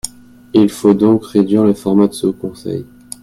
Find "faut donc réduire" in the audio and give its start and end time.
0.71-1.63